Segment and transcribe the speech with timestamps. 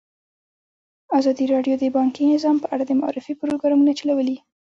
[1.17, 4.37] ازادي راډیو د بانکي نظام په اړه د معارفې پروګرامونه چلولي.